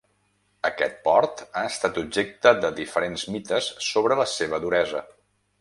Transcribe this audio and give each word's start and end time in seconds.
Aquest 0.69 0.95
port 1.07 1.43
ha 1.61 1.63
estat 1.73 2.01
objecte 2.03 2.55
de 2.63 2.73
diferents 2.81 3.29
mites 3.37 3.71
sobre 3.93 4.21
la 4.25 4.29
seva 4.37 4.65
duresa. 4.69 5.09